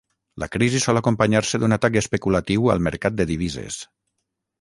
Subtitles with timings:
[0.43, 3.79] La crisi sol acompanyar-se d'un atac especulatiu al mercat de divises.